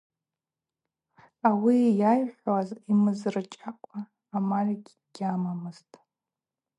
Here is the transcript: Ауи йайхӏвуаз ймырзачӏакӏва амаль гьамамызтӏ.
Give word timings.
Ауи 1.47 1.77
йайхӏвуаз 1.99 2.69
ймырзачӏакӏва 2.91 3.99
амаль 4.35 4.73
гьамамызтӏ. 5.15 5.97